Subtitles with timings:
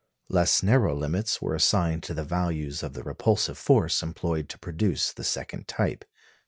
[0.29, 5.13] Less narrow limits were assigned to the values of the repulsive force employed to produce
[5.13, 6.05] the second type.